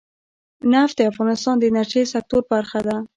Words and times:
نفت 0.73 0.95
د 0.97 1.01
افغانستان 1.11 1.55
د 1.57 1.63
انرژۍ 1.69 2.03
سکتور 2.13 2.41
برخه 2.53 2.79
ده. 2.87 2.95